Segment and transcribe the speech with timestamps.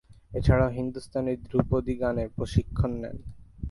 [0.33, 3.17] এছাড়াও, হিন্দুস্তানী ধ্রুপদী গানে প্রশিক্ষণ নেন।